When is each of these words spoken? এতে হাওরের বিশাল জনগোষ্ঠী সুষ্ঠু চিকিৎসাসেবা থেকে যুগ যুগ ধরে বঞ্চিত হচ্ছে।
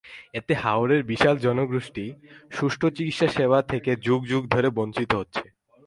এতে 0.33 0.53
হাওরের 0.53 1.01
বিশাল 1.03 1.35
জনগোষ্ঠী 1.37 2.05
সুষ্ঠু 2.51 2.87
চিকিৎসাসেবা 2.89 3.59
থেকে 3.61 3.91
যুগ 4.05 4.21
যুগ 4.27 4.43
ধরে 4.47 4.69
বঞ্চিত 4.69 5.11
হচ্ছে। 5.15 5.43